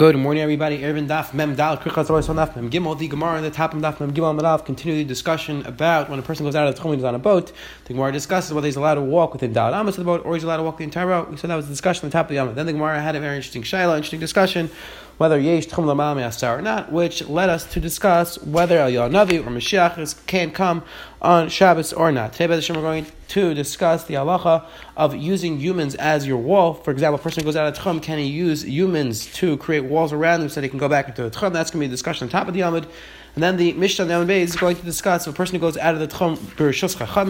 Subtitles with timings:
[0.00, 0.78] Good morning, everybody.
[0.78, 2.98] Eruvin Daf Mem Dal Krichas Daf Mem Gimel.
[2.98, 6.18] The Gemara in the top of Daf Mem Gimel Medaf continue the discussion about when
[6.18, 7.52] a person goes out of the Tchum he's on a boat.
[7.84, 10.32] The Gemara discusses whether he's allowed to walk within Dal Amas of the boat or
[10.32, 11.30] he's allowed to walk the entire route.
[11.30, 12.54] We said that was the discussion on the top of the Yamah.
[12.54, 14.70] Then the Gemara had a very interesting shaila, interesting discussion
[15.20, 19.38] whether Yesh Tchum Lamal Me'asar or not, which led us to discuss whether El Navi
[19.38, 20.82] or Mashiach can come
[21.20, 22.32] on Shabbos or not.
[22.32, 24.64] Today, the we're going to discuss the halacha
[24.96, 26.72] of using humans as your wall.
[26.72, 30.14] For example, a person goes out of Tchum, can he use humans to create walls
[30.14, 31.52] around him so he can go back into the Tchum?
[31.52, 32.86] That's going to be a discussion on top of the Yamud.
[33.34, 35.94] And then the Mishnah Ne'an Beis is going to discuss a person who goes out
[35.94, 36.36] of the Tchum,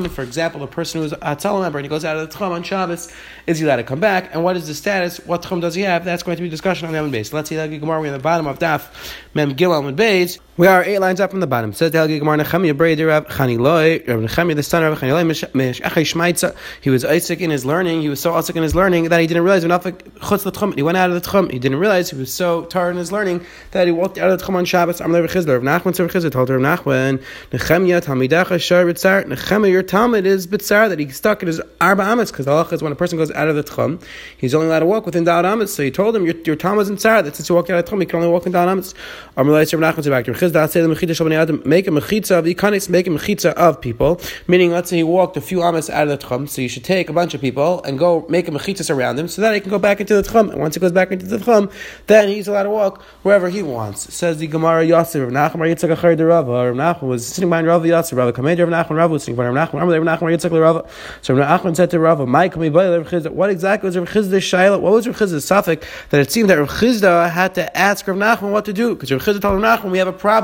[0.08, 2.36] for example, a person who is a Tzal member and he goes out of the
[2.36, 3.12] Tchum on Shabbos,
[3.46, 4.34] is he allowed to come back?
[4.34, 5.18] And what is the status?
[5.26, 6.04] What Tchum does he have?
[6.04, 7.26] That's going to be discussion on Ne'an Beis.
[7.26, 8.00] So let's see the Gemara.
[8.00, 8.88] We're on the bottom of Daf
[9.34, 10.38] Mem Gilal and Beis.
[10.60, 11.72] We are eight lines up from the bottom.
[11.72, 15.22] says the Gemara Nechemia Rav Chani Loi, Rav Nechemia the son of Rav Chani Loi,
[15.22, 16.54] Meshachai Shmaitza.
[16.82, 18.02] He was Isaac in his learning.
[18.02, 20.72] He was so Isaac in his learning that he didn't realize the.
[20.76, 21.50] He went out of the tchum.
[21.50, 24.38] He didn't realize he was so tired in his learning that he walked out of
[24.38, 25.00] the tchum on Shabbos.
[25.00, 25.64] I'm Rav Chizler.
[25.64, 29.24] Rav Nachman Rav Chizler told Rav Nachman, Nechemia Talmidacha Shar Bitzar.
[29.24, 32.74] Nechemia, your Talmud is Bitzar that he's stuck in his Arba Amitz because the halacha
[32.74, 34.04] is when a person goes out of the tchum,
[34.36, 35.68] he's only allowed to walk within Da'at Amitz.
[35.68, 37.78] So he told him, your, your Talmud is in Tzar that since you walked out
[37.78, 38.94] of the tchum, you can only walk in Da'at Amitz.
[39.38, 43.80] Rav Nachman Say the Mechida Adam, make a mechitza of ikanis, make a mechitza of
[43.80, 44.20] people.
[44.46, 46.84] Meaning, let's say he walked a few amas out of the tchum, so you should
[46.84, 49.60] take a bunch of people and go make a mechitza around him, so that he
[49.60, 50.50] can go back into the tchum.
[50.50, 51.72] And once he goes back into the tchum,
[52.06, 54.12] then he's allowed to walk wherever he wants.
[54.12, 56.72] Says the Gemara Yosef, Rav Nachman Yitzchak Achar de Rava.
[56.72, 58.16] Rav Nachman was sitting behind Rav Yosef.
[58.18, 59.80] Rav Commander Rav Nachman Rav was sitting behind Rav Nachman.
[59.80, 60.88] Rav Nachman Yitzchak Rava.
[61.22, 64.80] So Rav Nachman said to Rava, "My What exactly was Rav Chizda's shaila?
[64.80, 68.16] What was Rav Chizda's suffix that it seemed that Rav Chizda had to ask Rav
[68.16, 70.39] Nachman what to do because Rav Chizda told Rav Nachman, "We have a problem.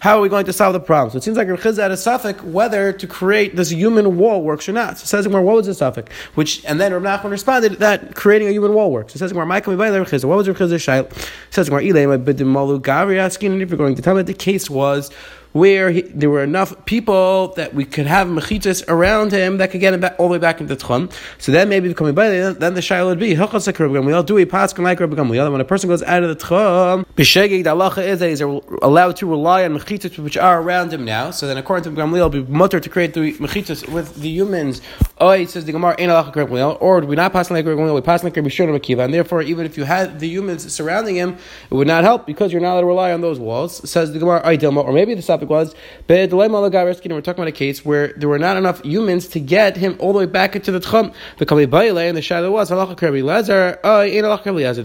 [0.00, 1.90] How are we going to solve the problem?" So it seems like Rav Chizda had
[1.90, 4.98] a suffix whether to create this human wall works or not.
[4.98, 6.12] So says more what was the suffix?
[6.34, 9.14] Which and then Rav Nachman responded that creating a human wall works.
[9.14, 11.10] It says more Michael What was Rav Chizda's shaila?
[11.10, 14.68] It says more Ilay B'Dimalu Gavri asking if you're going to tell me the case
[14.70, 15.10] was
[15.52, 19.80] where he, there were enough people that we could have mechitas around him that could
[19.80, 21.12] get him back, all the way back into tchum.
[21.38, 24.84] So then maybe becoming better, then the shaila would be we all do a paskin
[24.84, 25.50] like Rabbi Gamliel.
[25.52, 29.16] When a person goes out of the tchum, b'shegig the halacha is that he's allowed
[29.16, 31.30] to rely on mechitas which are around him now.
[31.30, 34.80] So then, according to Gamliel, be mutter to create the mechitas with the humans.
[35.24, 37.94] Oh, he says the Gemara ain't halacha Gamliel, or we not pass like Gamliel?
[37.94, 41.14] We pass like Rabbi Shimon Akiva, and therefore, even if you had the humans surrounding
[41.14, 41.38] him,
[41.70, 43.88] it would not help because you're not allowed to rely on those walls.
[43.88, 45.76] Says the Gemara, or maybe the topic was,
[46.08, 50.12] we're talking about a case where there were not enough humans to get him all
[50.12, 51.14] the way back into the Tchum.
[51.38, 51.66] The Kali
[52.08, 52.74] and the Shiloh was, the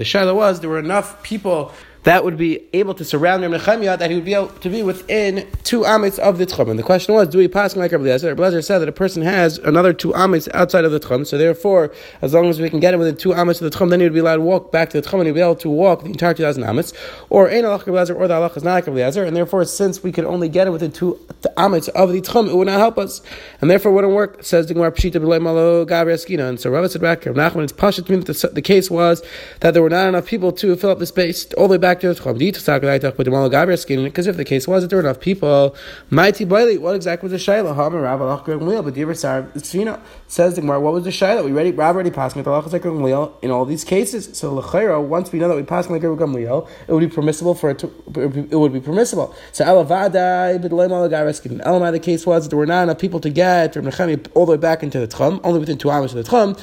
[0.06, 1.74] Shiloh was, there were enough people
[2.07, 4.81] that would be able to surround Reb Nechemia, that he would be able to be
[4.81, 6.69] within two amits of the tchum.
[6.69, 8.29] And the question was, do we pass like Rabbi Eliezer?
[8.29, 11.38] Rabbi Eliezer said that a person has another two amits outside of the tchum, so
[11.38, 11.91] therefore,
[12.22, 14.06] as long as we can get him within two amits of the tchum, then he
[14.06, 16.03] would be allowed to walk back to the tchum and he'd be able to walk
[16.03, 16.94] the entire 2,000 amits.
[17.29, 20.13] Or Ein Alach Rabbi or the Alach is not like Eliezer, and therefore, since we
[20.13, 21.19] could only get him within two
[21.57, 23.22] amits of the tchum, it would not help us,
[23.59, 24.45] and therefore wouldn't work.
[24.45, 26.47] Says the Gemara Pshita B'lei Malo Gabri Eskina.
[26.47, 29.22] And so Rabbi said back, Rabbi Nachman, it's Pashat the, case was
[29.59, 31.97] that there were not enough people to fill up the space all the way back
[34.03, 35.75] because if the case was that there were enough people,
[36.09, 37.75] mighty boily, what exactly was the shayla?
[37.75, 39.47] Hamar Rav Alach but Diver Sar
[40.28, 41.44] says the Gemara, what was the shayla?
[41.44, 44.38] We ready Rav already passed with Alach Gamliel in all these cases.
[44.38, 47.69] So Lechera, once we know that we passed like Gamliel, it would be permissible for
[47.69, 49.36] it to it would be permissible.
[49.52, 53.86] So Alavada, Elamai, the case was that there were not enough people to get from
[53.86, 56.59] Nechemi all the way back into the Tchum, only within two hours of the Tchum.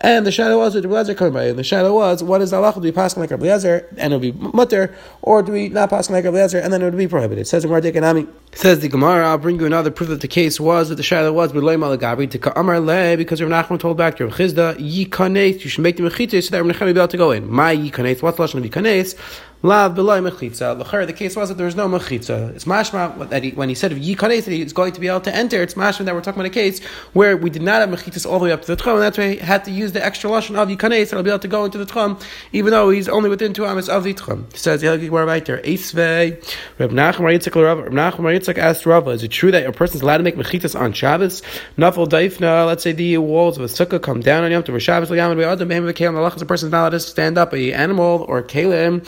[0.00, 1.44] And the shadow was, Rabbi Eliezer coming by.
[1.44, 2.74] And the shadow was, what is the halacha?
[2.74, 6.10] Do we pass like Rabbi Eliezer and it'll be mutter, or do we not pass
[6.10, 7.42] like Rabbi Eliezer and then it would be prohibited?
[7.42, 10.60] It says in Gemara Says the Gemara, I'll bring you another proof that the case
[10.60, 13.96] was that the shadow was but loy malagabri to Amar le because Rav Nachman told
[13.96, 17.00] back to Rav Chizda, Yikanes, you should make the mechites so that Rav Nachman be
[17.00, 17.50] able to go in.
[17.50, 19.18] My Yikanes, what's the lashon of Yikanes?
[19.66, 21.06] Lav mechitza.
[21.06, 22.54] The case was that there was no mechitza.
[22.54, 25.22] It's mashma that he, when he said of yikanes that he's going to be able
[25.22, 25.60] to enter.
[25.60, 26.82] It's mashma that we're talking about a case
[27.14, 29.18] where we did not have mechitzas all the way up to the tchum, and that's
[29.18, 31.64] why he had to use the extra lashon of yikanes that'll be able to go
[31.64, 32.22] into the tchum,
[32.52, 34.52] even though he's only within two amas of the tchum.
[34.52, 35.58] He says we're right there.
[35.58, 36.36] Eisvei
[36.78, 40.22] Reb Nachman Yitzchak Rav Yitzchak asked Rava, is it true that a person's allowed to
[40.22, 41.42] make mechitzas on Shabbos?
[41.76, 42.66] Nafal daifna.
[42.66, 45.10] Let's say the walls of a sukkah come down on Yom Tov Shabbos.
[45.10, 49.02] A person's not allowed to stand up a animal or kalim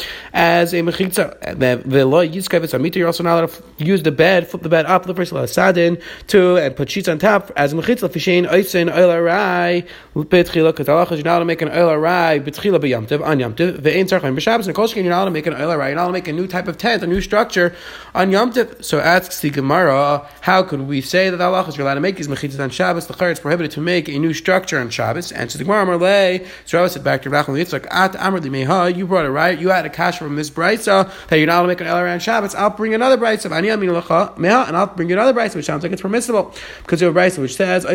[0.48, 5.04] as a mechitza you're also not allowed to use the bed, flip the bed up,
[5.04, 9.86] the first sadin to and put sheets on top as mechitza fishein oisin oil arai
[10.16, 13.80] betchila because Allah you're not allowed to make an oil arai betchila b'yamtiv on yamtiv
[13.80, 16.04] ve'ein tzarchaim b'shabbos and kol you're not allowed to make an oil arai you're not
[16.04, 17.74] allowed to make a new type of tent, a new structure
[18.14, 18.82] on yamtiv.
[18.82, 22.16] So as asks the Gemara, how could we say that halacha you're allowed to make
[22.16, 23.06] these mechitzas on Shabbos?
[23.06, 25.32] The it's prohibited to make a new structure on Shabbos.
[25.32, 28.96] And so the Gemara Amarle, so Rabbi said back to Rachel Yitzchak, At Amrli Meha,
[28.96, 29.58] you brought it right.
[29.58, 31.98] You had a cash from this brisa that you're not allowed to make an El
[31.98, 32.54] on Shabbos.
[32.54, 35.82] I'll bring another brisa, Ani Amin Meha, and I'll bring you another brisa, which sounds
[35.82, 37.94] like it's permissible because you have a brisa which says, Allah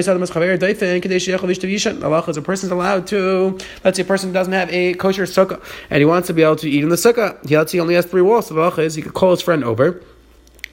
[2.28, 6.00] is a person's allowed to, let's say a person doesn't have a kosher sukkah and
[6.00, 7.44] he wants to be able to eat in the sukkah.
[7.48, 8.48] He only has three walls.
[8.48, 10.01] So he could call his friend over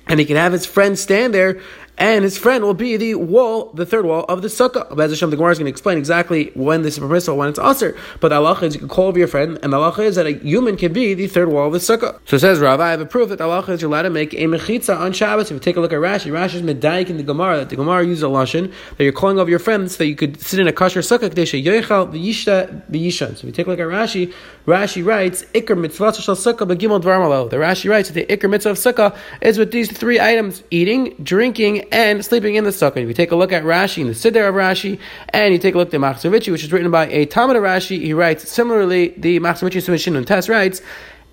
[0.06, 1.61] and he can have his friend stand there
[2.00, 4.97] and his friend will be the wall, the third wall of the sukkah.
[4.97, 7.58] Bez Hashem, the Gemara is going to explain exactly when this is permissible, when it's
[7.58, 7.94] usher.
[8.20, 10.26] But the halacha is you can call over your friend, and the halacha is that
[10.26, 12.19] a human can be the third wall of the sukkah.
[12.25, 14.11] So it says Rav, I have a proof that the halacha is you're allowed to
[14.11, 15.50] make a mechitza on Shabbos.
[15.50, 17.76] If you take a look at Rashi, Rashi is medayik in the Gemara that the
[17.76, 20.58] Gemara uses a lashon that you're calling over your friends so that you could sit
[20.58, 23.37] in a kosher sukkah kadesha yoichal v'yishta v'yishan.
[23.37, 24.32] So if you take a look at Rashi,
[24.67, 28.70] Rashi writes ikr mitzvah shal sukkah begimel dvar The Rashi writes that the ikr mitzvah
[28.70, 32.98] of sukkah is with these three items: eating, drinking, and sleeping in the sukkah.
[32.98, 34.98] If you take a look at Rashi the Siddur of Rashi,
[35.31, 37.62] and you take a look at the Machzor which is written by a Talmud of
[37.62, 39.14] Rashi, he writes similarly.
[39.16, 40.82] The Machzor Vitry Sumishin Test writes.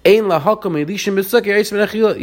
[0.06, 0.20] He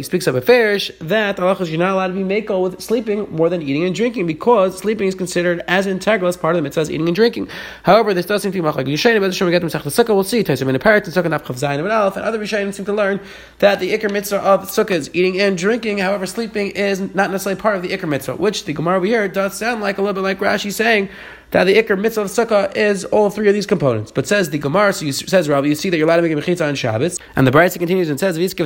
[0.03, 3.47] speaks of a farish that Allah you're not allowed to be makel with sleeping more
[3.47, 6.81] than eating and drinking because sleeping is considered as integral as part of the mitzvah
[6.81, 7.47] as eating and drinking.
[7.83, 9.19] However, this does seem to be machlek Yishayim.
[9.19, 10.43] But we get to the sukkah, we'll see.
[10.43, 12.85] Taisim in a parrot and sukkah naf chav zayin and alf, and other Yishayim seem
[12.85, 13.19] to learn
[13.59, 15.99] that the ikr mitzvah of sukkah is eating and drinking.
[15.99, 19.27] However, sleeping is not necessarily part of the ikr mitzvah, which the Gemara we hear
[19.27, 21.09] does sound like a little bit like Rashi saying
[21.55, 24.11] that the Iker mitzvah of Sukkah is all three of these components.
[24.11, 26.33] But says the Gemara, so you, says Rabbi, you see that you're allowed to make
[26.33, 27.17] a mechitza on Shabbos.
[27.37, 28.57] And the Brisa continues and says, The Brisa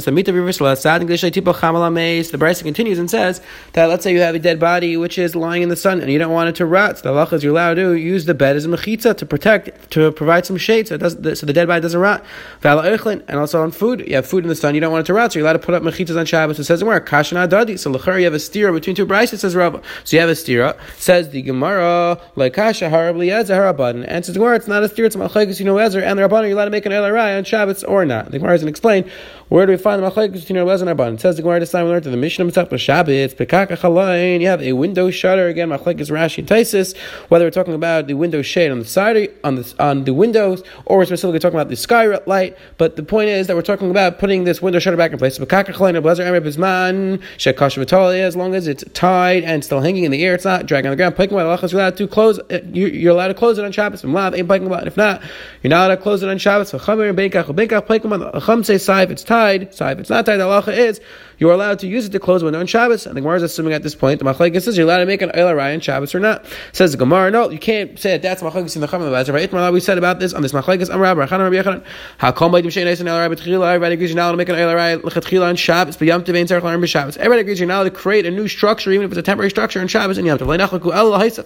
[2.63, 3.41] continues and says
[3.73, 6.11] that let's say you have a dead body which is lying in the sun and
[6.11, 6.97] you don't want it to rot.
[6.97, 9.91] So the halacha is you're allowed to use the bed as a mechitza to protect,
[9.91, 12.25] to provide some shade so, so the dead body doesn't rot.
[12.63, 15.13] And also on food, you have food in the sun, you don't want it to
[15.13, 16.57] rot, so you're allowed to put up mechitzas on Shabbos.
[16.57, 16.99] It says where?
[16.99, 17.77] Kashana Dadi.
[17.77, 19.79] So you have a stira between two Brisa, says Rabbi.
[20.05, 20.75] So you have a stira.
[20.97, 24.05] Says the Gemara, like Kasha harabli yezer harabadan.
[24.07, 26.23] And says the Gemara, it's not a steer, it's machlekes, you know, ezer, and the
[26.23, 28.31] rabbanon, you're allowed to make an elarai on Shabbos or not.
[28.31, 29.09] The Gemara doesn't explain
[29.49, 31.13] where do we find the machlekes between Rabbanan and Rabbanan.
[31.15, 34.39] It says the Gemara this time we learned in the Mishnah Mitzvah Shabbos, pekaka.
[34.39, 35.69] You have a window shutter again.
[35.69, 36.95] Machlekes Rashi and Taisis.
[37.29, 40.61] Whether we're talking about the window shade on the side on the on the windows,
[40.85, 42.55] or we're specifically talking about the sky light.
[42.77, 45.39] But the point is that we're talking about putting this window shutter back in place.
[45.39, 47.79] Pekaka chalain blazer emer bisman shekash
[48.19, 50.91] as long as it's tied and still hanging in the air, it's not dragging on
[50.91, 51.15] the ground.
[51.15, 52.39] Piking about you're allowed to close.
[52.71, 54.03] You're allowed to close it on Shabbos.
[54.03, 55.23] If not, if not,
[55.63, 56.71] you're not allowed to close it on Shabbos.
[56.71, 59.38] Chamer beikach beikach piking about chum say if it's tied.
[59.73, 60.99] So if it's not tied, the halacha is
[61.37, 63.05] you are allowed to use it to close window on Shabbos.
[63.05, 65.21] And the Gemara is assuming at this point the machlekes says you're allowed to make
[65.21, 66.45] an oil on Shabbos or not.
[66.73, 69.73] Says the Gemara, no, you can't say that That's machlekes in the Chachamim of Right?
[69.73, 70.93] We said about this on this machlekes.
[70.93, 71.83] I'm Rabbi Rabbi Yochanan.
[72.17, 73.67] How come by Dimshay Nice and El Rabbi Tchila?
[73.67, 76.41] Everybody agrees you're not allowed to make an oil lechatchila on Shabbos, but Yom Tovei
[76.41, 77.17] and Tzarech Larim Shabbos.
[77.17, 79.49] Everybody agrees you're not allowed to create a new structure, even if it's a temporary
[79.49, 81.45] structure on Shabbos and Yom Tov.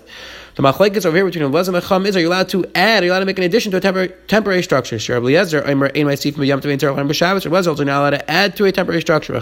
[0.56, 3.02] The machlekes over here between Elazar and Chum is: Are you allowed to add?
[3.02, 5.00] Are you allowed to make an addition to a temporary, temporary structure?
[5.00, 7.48] Sure, Eliezer, Aimer, Ein Ma'asif Tzarech Larim B'Shabbos.
[7.48, 9.34] Or Elazar, you're not allowed to add to a temporary structure.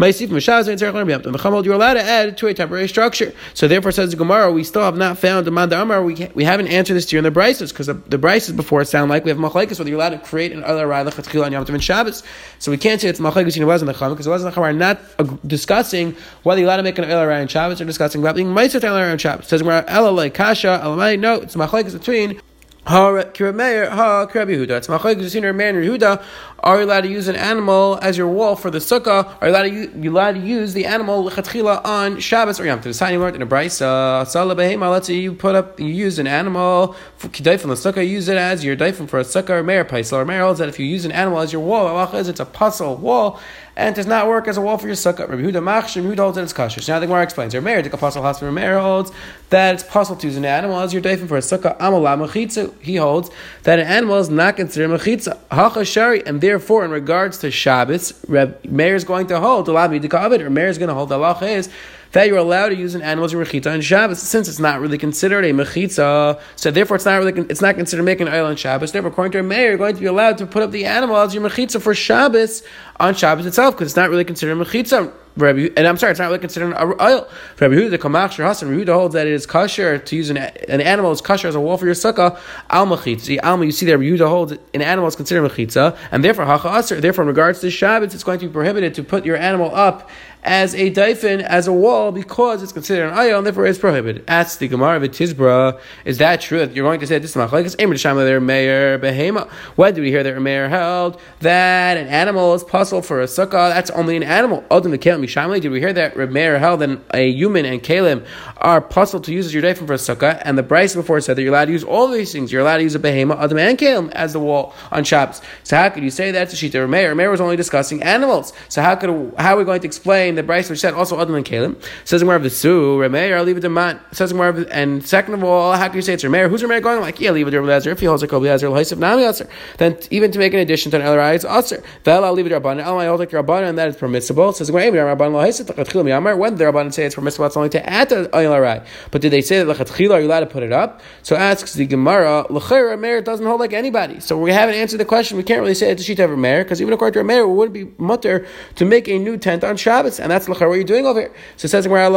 [0.00, 3.32] You're allowed to add to a temporary structure.
[3.54, 6.02] So therefore, says the Gemara, we still have not found the Manda Amar.
[6.02, 8.80] We we haven't answered this to you in the Brises because the, the Brises before
[8.80, 11.44] it sound like we have machlekes whether you're allowed to create an other Rai Lechatchil
[11.44, 12.22] on Yom Tov and Shabbos.
[12.58, 14.72] So we can't say it's machlekes in Elazar and Chum because Elazar and Chum are
[14.72, 14.98] not
[15.46, 18.48] discussing whether you're allowed to make an other Rai on Shabbos or discussing about being
[18.48, 19.48] Ma'asif on Shabbos.
[19.48, 21.16] Says Gemara, Ela Kasha.
[21.18, 22.40] No, it's machlekes between
[22.86, 24.78] Ha Kirameir, Ha Kirabi Yehuda.
[24.78, 26.24] It's machlekes between Rameir and Yehuda.
[26.60, 29.36] Are you allowed to use an animal as your wall for the sukkah?
[29.40, 32.78] Are you allowed to, you allowed to use the animal lechatchila on Shabbos or Yom
[32.80, 32.84] Tov?
[32.84, 34.90] This you learned in a brisa.
[34.90, 38.06] Let's say you put up, you use an animal for kidayfim the sukkah.
[38.06, 40.78] Use it as your daifim for a sukkah or meir paisel or meir that if
[40.78, 43.38] you use an animal as your wall, it's a puzzle wall
[43.76, 45.28] and does not work as a wall for your sukkah.
[45.28, 46.80] Rabbi Huda Machshir, Huda holds that it's kosher.
[46.80, 47.54] So now the Gemara explains.
[47.54, 49.12] Your Meir, the apostle has for Meir holds
[49.50, 51.76] that it's possible to use an animal as your daifin for a sukkah.
[51.78, 52.72] Amala mechitza.
[52.80, 53.30] He holds
[53.62, 55.38] that an animal is not considered mechitza.
[55.50, 59.72] Hacha shari, and therefore, in regards to Shabbos, Reb Meir is going to hold the
[59.72, 61.68] labi dekavid, or Meir is going to hold the Allah is
[62.12, 64.80] that you're allowed to use an animal as animal's mechitza on Shabbos, since it's not
[64.80, 66.40] really considered a mechitza.
[66.56, 68.92] So therefore, it's not really it's not considered making an oil on Shabbos.
[68.92, 71.16] Therefore, according to a Meir, you're going to be allowed to put up the animal
[71.16, 72.62] as your mechitza for Shabbos
[72.98, 75.12] on Shabbos itself, because it's not really considered a mechitza.
[75.36, 77.28] Rabbi, and I'm sorry, it's not really considered an oil.
[77.60, 80.80] Rabbi Huda, Kamach, Hasan, Rabbi Huda holds that it is kosher to use an, an
[80.80, 82.38] animal as kosher as a wall for your sukkah.
[82.68, 83.64] Al mechitza, alma.
[83.64, 87.00] You see that Rabbi Huda holds an animal is considered mechitza, and therefore hacha aser.
[87.00, 90.10] Therefore, in regards to Shabbat, it's going to be prohibited to put your animal up
[90.42, 94.24] as a daifin, as a wall because it's considered an ayah and therefore it's prohibited.
[94.26, 97.78] Asks the Gemara of Tizbra, is that true you're going to say this is machlekes?
[97.80, 99.48] Emer Shama there Meir behema.
[99.76, 103.70] When do we hear that Meir held that an animal is puzzle for a sukkah?
[103.70, 104.62] That's only an animal.
[104.70, 105.60] Kalim Mishamli.
[105.60, 109.46] Did we hear that Meir held that a human and Kalim are puzzled to use
[109.46, 110.40] as your day for a sukkah?
[110.44, 112.52] And the Bryce before said that you're allowed to use all these things.
[112.52, 115.40] You're allowed to use a behema, Adam and Kalim as the wall on Shabbos.
[115.64, 117.14] So how could you say that's a shita Meir?
[117.14, 118.52] Meir was only discussing animals.
[118.68, 121.34] So how could how are we going to explain the Bryce which said also Adam
[121.34, 121.82] and Kalim?
[122.04, 123.36] Says more of the Su Remeir.
[123.36, 124.00] I'll leave it to man.
[124.12, 126.48] Says more of and second of all, how can you say it's Remeir?
[126.48, 127.20] Who's Remeir going like?
[127.20, 129.48] Yeah, leave it to Rabbi If he holds a Kobe Lezer, L'Haisiv Nami Aser.
[129.78, 131.82] Then even to make an addition to an Elrai, it's Aser.
[132.04, 132.82] Then I'll leave it to Rabban.
[132.82, 134.52] I'll hold like Rabban, and that is permissible.
[134.52, 134.80] Says more
[135.16, 136.38] Rabban.
[136.38, 138.84] When the Rabban say it's permissible, it's only to add to Elrai.
[139.10, 141.00] But did they say that L'Chatchil are you allowed to put it up?
[141.22, 142.46] So asks the Gemara.
[142.50, 144.20] L'Chair Remeir doesn't hold like anybody.
[144.20, 145.36] So we haven't answered the question.
[145.36, 147.48] We can't really say it's a sheet of Remeir because even according to Remeir, it
[147.48, 150.84] would be mutter to make a new tent on Shabbos, and that's L'Chair what you're
[150.84, 151.32] doing over here.
[151.56, 152.10] So it says Gemara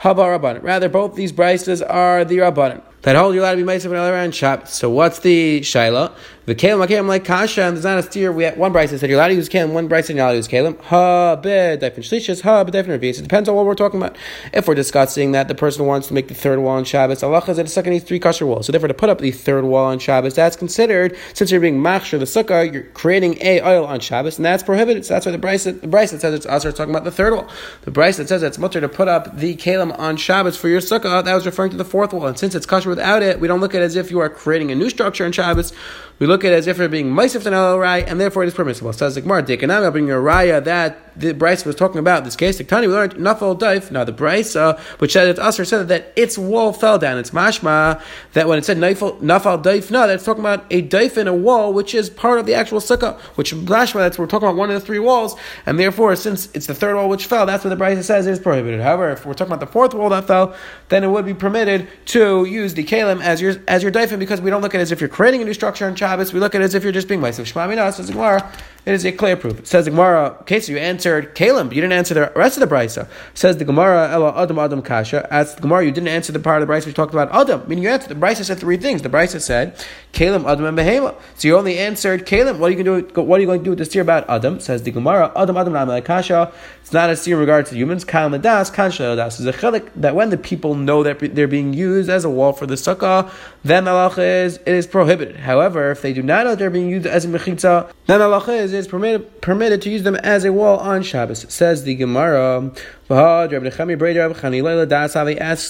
[0.00, 0.62] Haba Rabban.
[0.62, 3.94] Rather, both these brises are the Rabbanan that hold you're allowed to be Ma'asav and
[3.94, 4.70] around Shabbos.
[4.70, 6.12] So what's the Shaila?
[6.46, 8.32] The Kalim, Kalim like Kasha, and there's not a steer.
[8.32, 10.32] We one Bryce that said you're allowed to use Kalim, one Bryce and you're allowed
[10.32, 10.80] to use Kalim.
[10.80, 13.20] Ha, bed, Daifin Shlishis, ha, bed, Revis.
[13.20, 14.16] It depends on what we're talking about.
[14.52, 17.40] If we're discussing that the person wants to make the third wall on Shabbos, Allah
[17.42, 18.66] has the second needs three kosher walls.
[18.66, 21.78] So therefore, to put up the third wall on Shabbos, that's considered, since you're being
[21.78, 25.06] machshir the sukkah, you're creating a oil on Shabbos, and that's prohibited.
[25.06, 27.32] So that's why the Bryce, the that says it's us are talking about the third
[27.32, 27.48] wall.
[27.82, 30.80] The Bryce that says it's mutter to put up the Kalim on Shabbos for your
[30.80, 32.26] sukkah, that was referring to the fourth wall.
[32.26, 34.28] And since it's kosher without it, we don't look at it as if you are
[34.28, 35.72] creating a new structure in Shabbos.
[36.20, 38.52] We look at it as if you're being Maisif to Rai, and therefore it is
[38.52, 38.92] permissible.
[38.92, 42.24] Says the Gemara, Dekanami, I'll bring you a raya that the Bryce was talking about.
[42.24, 43.90] this case, Tani, we learned Nafal Daif.
[43.90, 47.18] Now the Bryce, uh, which said it's Usher, said that its wall fell down.
[47.18, 48.02] It's mashma
[48.34, 51.72] that when it said Nafal Daif, no, that's talking about a Daif in a wall,
[51.72, 54.78] which is part of the actual sukkah, which mashma, that's we're talking about one of
[54.78, 57.76] the three walls, and therefore, since it's the third wall which fell, that's what the
[57.76, 58.82] Bryce says is prohibited.
[58.82, 60.54] However, if we're talking about the fourth wall that fell,
[60.90, 64.42] then it would be permitted to use the Kalim as your as your Daifin because
[64.42, 66.40] we don't look at it as if you're creating a new structure in Shabbos, we
[66.40, 68.50] look at it as if you're just being Maisav Shema Mina, says the Gemara,
[68.86, 69.58] it is a clear proof.
[69.58, 72.56] It says the Gemara, okay, so you answered Kalim, but you didn't answer the rest
[72.56, 73.08] of the Brisa.
[73.34, 75.26] Says the Gemara, Ela Adam Adam Kasha.
[75.30, 77.68] As the Gemara, you didn't answer the part of the Brisa we talked about Adam.
[77.68, 79.02] Meaning you answered, the Brisa said three things.
[79.02, 79.76] The Brisa said,
[80.12, 81.14] Kalim, Adam, and Behema.
[81.36, 82.58] So you only answered Kalim.
[82.58, 83.22] What are you going to do?
[83.22, 84.60] What are you going to do with the steer about Adam?
[84.60, 86.52] Says the Gemara, Adam Adam Adam Kasha.
[86.80, 88.04] It's not a steer in regard to humans.
[88.04, 89.38] Kalim Das, Kasha Das.
[89.38, 92.52] is a chelik that when the people know that they're being used as a wall
[92.52, 93.30] for the sukkah,
[93.62, 95.36] then Allah is, it is prohibited.
[95.36, 98.69] However, if they do not know they're being used as a mechitza, then Allah is,
[98.72, 101.46] is permitted, permitted to use them as a wall on Shabbos.
[101.52, 102.72] Says the Gemara,
[103.10, 103.50] asks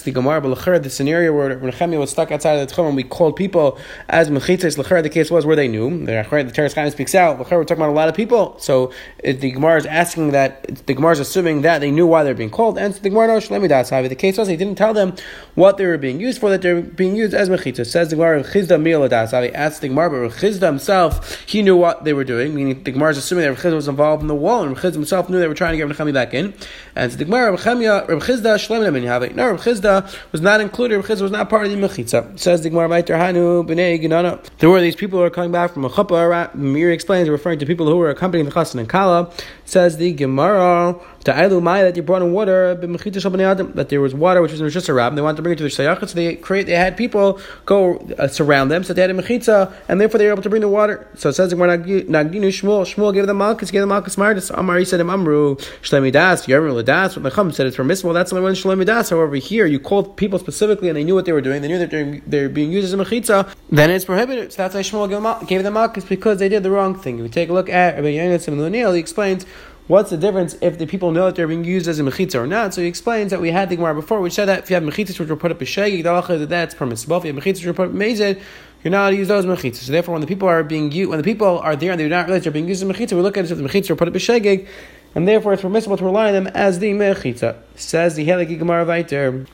[0.01, 3.35] the Gemara, the scenario where Nechemi was stuck outside of the Tchum and we called
[3.35, 3.79] people
[4.09, 6.05] as Mechitzes, the case was where they knew.
[6.05, 8.59] The Teres Chaim speaks out, we're talking about a lot of people.
[8.59, 8.91] So
[9.23, 12.51] the Gemara is asking that, the Gemara is assuming that they knew why they're being
[12.51, 12.77] called.
[12.77, 14.07] And the Gemara, no, Shlemi Dasavi.
[14.07, 15.15] The case was he didn't tell them
[15.55, 17.87] what they were being used for, that they're being used as Mechitzes.
[17.87, 19.51] Says the Gemara, Chizda Mila Dasavi.
[19.53, 23.09] Asks the Gemara, but Chizda himself, he knew what they were doing, meaning the Gemara
[23.09, 25.55] is assuming that Chizda was involved in the wall, and Chizda himself knew they were
[25.55, 26.53] trying to get Nechemi back in.
[26.95, 29.35] And so the Gemara, Reb Chizda.
[29.35, 30.97] No, Reb Chizda was not included.
[30.97, 32.37] Reb Chizda was not part of the Mechitza.
[32.37, 34.43] Says the Gemara, Maitar Hanu, Bnei Ginana.
[34.57, 36.53] There were these people who were coming back from a chuppah.
[36.55, 39.31] Mir explains, referring to people who were accompanying the Chassan and Kala.
[39.63, 44.41] Says the Gemara, to Ailu Mai that you brought in water, that there was water
[44.41, 46.35] which was just a rab, they wanted to bring it to the Shayachat, so they
[46.35, 50.17] create they had people go uh, surround them, so they had a mechitza, and therefore
[50.17, 51.07] they were able to bring the water.
[51.15, 54.99] So it says Nagdinu Shmuel, Shmuel gave them Malchus, gave them Malchus Mardis, Amari said
[54.99, 59.09] Amru, Shlemi Das, Yermel Das, what Mecham said it's permissible, that's only when Shlemi Das.
[59.09, 61.79] However, here you called people specifically and they knew what they were doing, they knew
[61.79, 64.51] that they're, they're being used as a mechitza, then it's prohibited.
[64.53, 67.17] So that's why Shmuel gave them Malchus because they did the wrong thing.
[67.19, 69.45] If we take a look at Rabbi Yonasim he explains
[69.87, 72.47] What's the difference if the people know that they're being used as a mechitza or
[72.47, 72.73] not?
[72.73, 74.83] So he explains that we had the Gemara before, which said that if you have
[74.83, 77.17] mechitzas which were put up a shaggy, that that's permissible.
[77.17, 78.41] If you have mechitzas which were put up mezid,
[78.83, 79.83] you're not allowed to use those mechitzas.
[79.83, 82.09] So therefore, when the people are being when the people are there and they do
[82.09, 83.89] not realize they're being used as mechitza, we look at it as if the mechitzas
[83.89, 84.65] were put up a shaggy,
[85.15, 87.57] and therefore it's permissible to rely on them as the mechitza.
[87.75, 89.47] Says the Helagi Gemara Viter.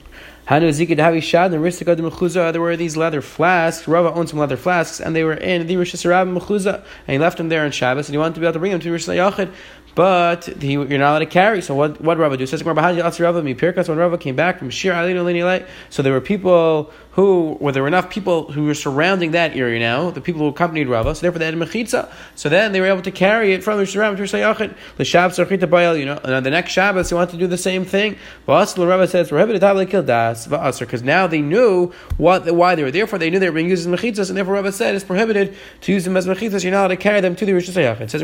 [0.45, 2.51] Hanu Zikid Havi Shad and Ristika de.
[2.53, 3.85] There were these leather flasks.
[3.85, 7.37] Rava owned some leather flasks, and they were in the Rosh Hashanah and he left
[7.37, 9.09] them there in Shabbos, and he wanted to be able to bring them to Rosh
[9.09, 9.51] Hashanah
[9.97, 11.59] but he, you're not allowed to carry.
[11.59, 12.45] So what what Rava do?
[12.45, 17.87] Says when Rava came back from Shir So there were people who, well, there were
[17.87, 21.39] enough people who were surrounding that area now, the people who accompanied Rava, so therefore
[21.39, 22.11] they had a mechitza.
[22.35, 24.75] So then they were able to carry it from the Shirab to Shayachin.
[24.97, 27.57] The Shabbos are you know, and on the next Shabbos they want to do the
[27.57, 28.17] same thing.
[28.45, 32.91] But Rava says, because now they knew what why they were.
[32.91, 35.57] Therefore they knew they were being used as mechitzas, and therefore Rava said it's prohibited
[35.81, 36.61] to use them as mechitzas.
[36.63, 38.01] You're not allowed to carry them to the Rosh Hashanah.
[38.01, 38.23] It says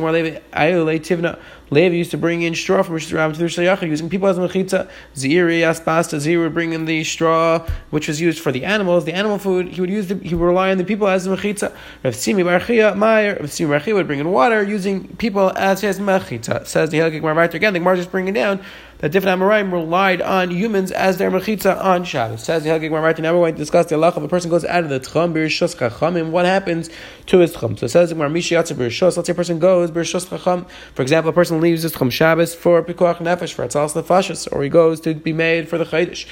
[1.69, 4.37] Levi used to bring in straw from Rosh Hashanah to the Rosh using people as
[4.37, 4.89] mechitza.
[5.15, 6.17] Ziri aspasta.
[6.17, 9.69] Ziri would bring in the straw which was used for the animals, the animal food.
[9.69, 11.75] He would use the, he would rely on the people as mechitza.
[12.03, 13.37] Rav Simi Barchia Meyer.
[13.39, 16.65] Rav Simi Barchia would bring in water using people as his mechitza.
[16.65, 17.73] Says the Hilgik Marvite again.
[17.73, 18.63] The Gemara just bringing down
[18.99, 22.43] that different Amoraim relied on humans as their mechitza on Shabbos.
[22.43, 23.19] Says the Hilgik Marvite.
[23.19, 25.33] Now we're going to discuss the halacha of a person goes out of the tchum
[25.33, 26.29] b'rishos chachamim.
[26.31, 26.89] What happens
[27.27, 27.77] to his tchum?
[27.77, 29.17] So it says the Gemara Mishiyatza b'rishos.
[29.17, 30.65] Let's say a person goes b'rishos chacham.
[30.95, 34.63] For example, a person leaves his tchum Shabbos for pikuach nefesh for atzal nefashis, or
[34.63, 36.25] he goes to be made for the chaydish.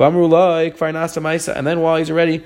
[0.00, 2.44] And then while he's already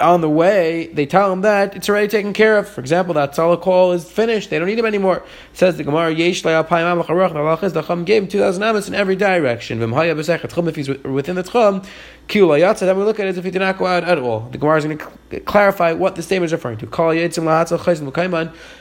[0.00, 2.68] on the way, they tell him that it's already taken care of.
[2.68, 4.50] For example, that Salah call is finished.
[4.50, 5.18] They don't need him anymore.
[5.18, 9.80] It says the Gemara, Yesh the Chum gave him 2,000 amas in every direction.
[9.80, 11.86] If he's within the Tchum,
[12.28, 14.40] Kiyulayatza, then we look at it as if he did not go out at all.
[14.50, 15.08] The Gemara is going to
[15.44, 16.86] clarify what the statement is referring to.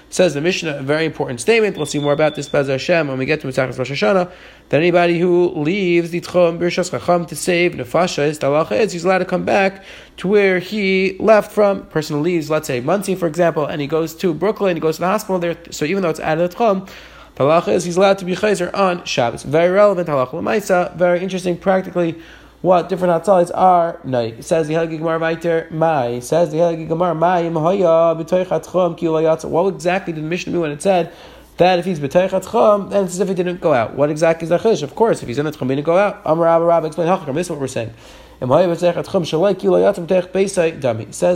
[0.10, 1.78] Says the Mishnah, a very important statement.
[1.78, 4.32] We'll see more about this Bez Hashem when we get to Mitzvah Rosh Hashanah.
[4.70, 8.40] That anybody who leaves the Tchom Birshas Chacham to save Nefasha is
[8.82, 9.84] is he's allowed to come back
[10.18, 11.86] to where he left from.
[11.88, 15.02] Person leaves, let's say Monsey, for example, and he goes to Brooklyn, he goes to
[15.02, 15.58] the hospital there.
[15.72, 16.90] So even though it's out of the Tchom,
[17.36, 19.44] Talacha is he's allowed to be Chazer on Shabbos.
[19.44, 22.22] Very relevant Halacha Lamaisa, very interesting practically
[22.62, 24.00] what different hatzalis are.
[24.04, 26.20] No, says the Helgi Gemara Viter, Mai.
[26.20, 29.46] Says the Helgi Gemara, Mai, Mahaya, B'toichatchom, Kilayatza.
[29.50, 31.12] What exactly did the Mishnah mean when it said
[31.58, 33.96] that if he's B'toichatchom, then it's as if he didn't go out?
[33.96, 34.82] What exactly is the Chish?
[34.82, 36.22] Of course, if he's in the Tchom, he didn't go out.
[36.26, 37.36] Amar Abba Rabba explain Hachakam.
[37.36, 37.94] This is what we're saying.
[38.38, 38.50] Says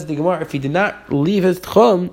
[0.06, 2.12] the Gemara, if he did not leave his Tchom,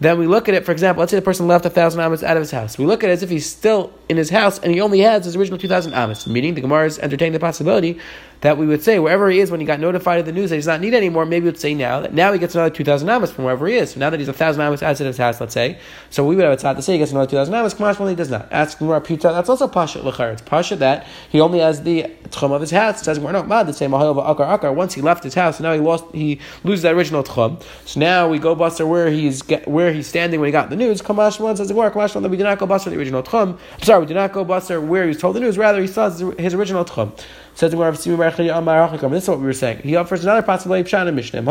[0.00, 2.22] then we look at it, for example, let's say the person left a thousand amas
[2.22, 2.78] out of his house.
[2.78, 5.24] We look at it as if he's still in his house and he only has
[5.24, 7.98] his original 2,000 amas, meaning the Gemara is entertaining the possibility
[8.40, 10.56] that we would say wherever he is when he got notified of the news that
[10.56, 13.08] he's not needed anymore, maybe we would say now that now he gets another 2,000
[13.08, 13.92] amas from wherever he is.
[13.92, 15.78] So now that he's a thousand amas outside of his house, let's say,
[16.10, 18.08] so we would have a tzad to say he gets another 2,000 amas, Kamash when
[18.08, 18.50] he does not.
[18.52, 20.32] Ask Gemara Pita, that's also Pasha Lachar.
[20.32, 23.00] It's Pasha that he only has the tchum of his house.
[23.00, 24.74] It says not mad the same Akar Akar.
[24.74, 27.62] Once he left his house, now he lost he loses that original tchum.
[27.84, 31.02] So now we go buster where he's where he's standing when he got the news.
[31.02, 33.58] Kamash one says Gemara Kamash that we did not go buster the original tchum.
[33.74, 35.58] I'm sorry, we did not go buster where he was told the news.
[35.58, 37.12] Rather, he saw his original tchum.
[37.58, 39.78] Says the Gemara, This is what we were saying.
[39.78, 40.96] He offers another possibility.
[40.96, 41.42] And Mishnah.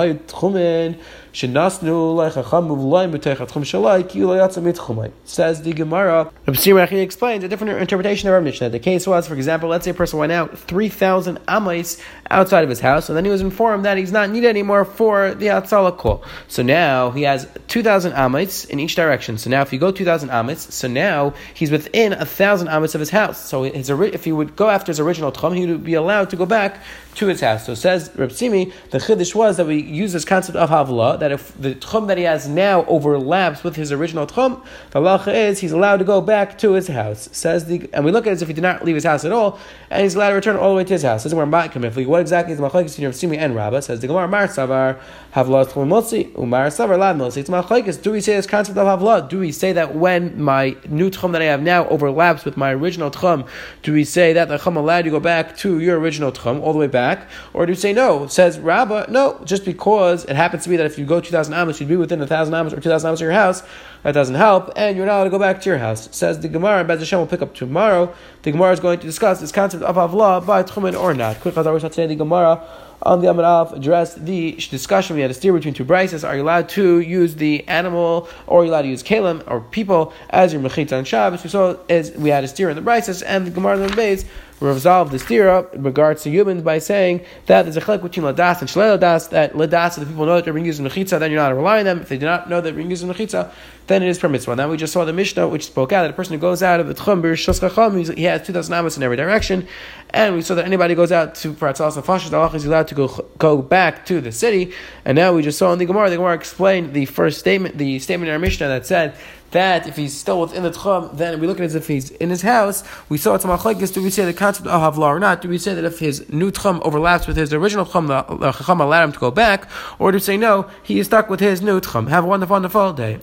[5.26, 8.70] Says the Gemara, Rabbi explains a different interpretation of our Mishnah.
[8.70, 12.70] The case was, for example, let's say a person went out 3,000 amais outside of
[12.70, 16.24] his house, and then he was informed that he's not needed anymore for the Atzala.
[16.48, 19.38] So now he has 2,000 amais in each direction.
[19.38, 23.10] So now if you go 2,000 amais, so now he's within 1,000 amais of his
[23.10, 23.46] house.
[23.46, 26.36] So his, if he would go after his original tchum, he would be allowed to
[26.36, 26.82] go back
[27.18, 27.66] to his house.
[27.66, 31.32] So says Reb Simi, the chiddush was that we use this concept of havla that
[31.32, 35.60] if the tchum that he has now overlaps with his original tchum, the halacha is
[35.60, 37.28] he's allowed to go back to his house.
[37.32, 39.26] Says the and we look at it as if he did not leave his house
[39.26, 41.24] at all, and he's allowed to return all the way to his house.
[41.24, 43.80] This is Says Gemara What exactly is machlekes between Reb Simi and Rabbah?
[43.80, 45.00] Says the Gemara Mar Savar
[45.34, 47.20] havla tchum motzi umar Savar lad.
[47.36, 48.00] It's machlekes.
[48.00, 49.28] Do we say this concept of havla?
[49.28, 52.74] Do we say that when my new tchum that I have now overlaps with my
[52.74, 53.48] original tchum,
[53.82, 56.74] do we say that the tchum allowed to go back to your original tchum all
[56.74, 57.28] the way back?
[57.54, 58.28] Or do you say no?
[58.28, 61.80] says Rabbah, no, just because it happens to be that if you go 2,000 amos,
[61.80, 63.64] you'd be within 1,000 amos or 2,000 amos of your house,
[64.04, 66.08] that doesn't help, and you're not allowed to go back to your house.
[66.16, 68.14] Says the Gemara, and Bez Hashem will pick up tomorrow.
[68.44, 71.40] The Gemara is going to discuss this concept of Avlah by Tchumen or not.
[71.40, 72.64] Quick, as I today, the Gemara
[73.02, 76.28] on the Amarav addressed the discussion we had to steer between two brises.
[76.28, 79.62] Are you allowed to use the animal or are you allowed to use kalim or
[79.62, 81.44] people as your mechitza on Shabbos?
[81.44, 83.96] We saw as we had to steer in the brises and the Gemara on the
[83.96, 84.26] base
[84.60, 88.60] resolve the up in regards to humans by saying that there's a chilek between ladas
[88.62, 91.32] and shalei ladas, that ladas, the people know that they're being used in mechitza, then
[91.32, 92.02] you're not relying on them.
[92.02, 93.52] If they do not know that they're being used in mechitza,
[93.86, 94.56] then it is permissible.
[94.56, 96.80] Now we just saw the Mishnah which spoke out that a person who goes out
[96.80, 99.68] of the tchum, he has 2,000 amos in every direction,
[100.10, 102.88] and we saw that anybody goes out to for Atzalas and Fashish, the is allowed
[102.88, 104.74] to go, go back to the city,
[105.06, 108.00] and now we just saw in the Gemara, the Gemara explained the first statement, the
[108.00, 109.16] statement in our Mishnah that said
[109.52, 112.12] that if he's still within the tchum, then we look at it as if he's
[112.12, 112.84] in his house.
[113.10, 113.94] We saw it's a machlekes.
[113.94, 115.42] Do we say the concept of havla or not?
[115.42, 118.52] Do we say that if his new tchum overlaps with his original tchum, the uh,
[118.52, 121.40] chacham allowed him to go back, or do we say no, he is stuck with
[121.40, 122.10] his new tchum?
[122.10, 123.20] Have a wonderful, wonderful day.